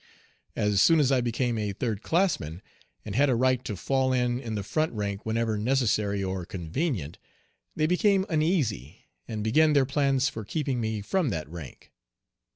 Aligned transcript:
As 0.55 0.81
soon 0.81 0.99
as 0.99 1.11
I 1.11 1.21
became 1.21 1.59
a 1.59 1.73
third 1.73 2.01
classman, 2.01 2.63
and 3.05 3.13
had 3.13 3.29
a 3.29 3.35
right 3.35 3.63
to 3.65 3.75
fall 3.75 4.11
in 4.11 4.39
in 4.39 4.55
the 4.55 4.63
front 4.63 4.91
rank 4.93 5.27
whenever 5.27 5.59
necessary 5.59 6.23
or 6.23 6.43
convenient, 6.43 7.19
they 7.75 7.85
became 7.85 8.25
uneasy, 8.27 9.05
and 9.27 9.43
began 9.43 9.73
their 9.73 9.85
plans 9.85 10.27
for 10.27 10.43
keeping 10.43 10.81
me 10.81 11.01
from 11.01 11.29
that 11.29 11.47
rank. 11.47 11.91